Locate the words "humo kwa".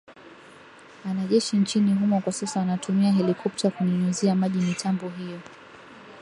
1.93-2.33